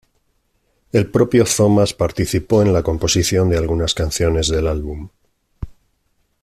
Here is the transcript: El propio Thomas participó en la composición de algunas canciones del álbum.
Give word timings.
El 0.91 1.11
propio 1.11 1.45
Thomas 1.45 1.93
participó 1.93 2.63
en 2.63 2.73
la 2.73 2.81
composición 2.81 3.51
de 3.51 3.57
algunas 3.59 3.93
canciones 3.93 4.47
del 4.49 4.65
álbum. 4.65 5.09